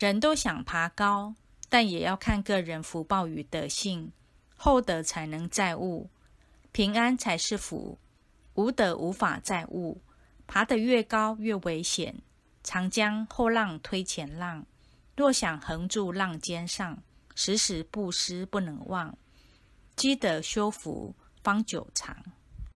[0.00, 1.34] 人都想爬高
[1.68, 4.10] 但也要看个人福报与德性
[4.56, 6.08] 厚德才能载物
[6.72, 7.98] 平安才是福
[8.54, 10.00] 无德无法载物
[10.46, 12.22] 爬得越高越危险
[12.64, 14.64] 长江后浪推前浪
[15.14, 17.02] 若想横住浪尖上
[17.34, 19.18] 时时布施不能忘
[19.96, 22.16] 积德修福方久长。